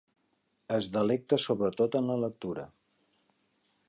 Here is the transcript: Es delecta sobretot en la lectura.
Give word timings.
Es 0.77 0.87
delecta 0.95 1.39
sobretot 1.43 1.97
en 2.01 2.09
la 2.13 2.15
lectura. 2.25 2.65